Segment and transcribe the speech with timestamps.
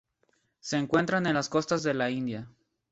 [0.61, 2.49] Se encuentran en las costas de la India.